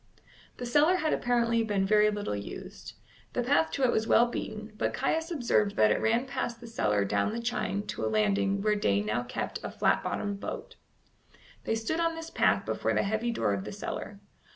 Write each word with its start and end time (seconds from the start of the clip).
The 0.57 0.65
cellar 0.65 0.95
had 0.95 1.13
apparently 1.13 1.61
been 1.63 1.85
very 1.85 2.09
little 2.09 2.35
used. 2.35 2.93
The 3.33 3.43
path 3.43 3.69
to 3.73 3.83
it 3.83 3.91
was 3.91 4.07
well 4.07 4.25
beaten, 4.25 4.73
but 4.75 4.95
Caius 4.95 5.29
observed 5.29 5.75
that 5.75 5.91
it 5.91 6.01
ran 6.01 6.25
past 6.25 6.59
the 6.59 6.65
cellar 6.65 7.05
down 7.05 7.33
the 7.33 7.39
chine 7.39 7.85
to 7.85 8.03
a 8.03 8.09
landing 8.09 8.63
where 8.63 8.73
Day 8.75 9.01
now 9.03 9.21
kept 9.21 9.59
a 9.63 9.69
flat 9.69 10.01
bottomed 10.01 10.39
boat. 10.39 10.75
They 11.65 11.75
stood 11.75 11.99
on 11.99 12.15
this 12.15 12.31
path 12.31 12.65
before 12.65 12.95
the 12.95 13.03
heavy 13.03 13.29
door 13.29 13.53
of 13.53 13.63
the 13.63 13.71
cellar. 13.71 14.19